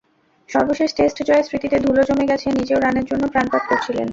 [0.49, 4.07] সর্বশেষ টেস্ট জয়ের স্মৃতিতে ধুলো জমে গেছে, নিজেও রানের জন্য প্রাণপাত করছিলেন।